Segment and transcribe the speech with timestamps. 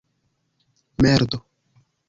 [1.01, 1.37] merdo